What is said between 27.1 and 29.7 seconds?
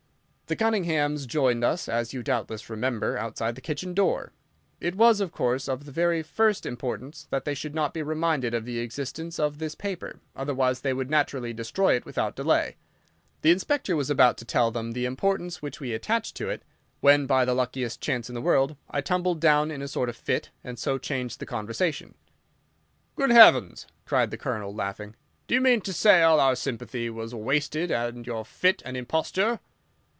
wasted and your fit an imposture?"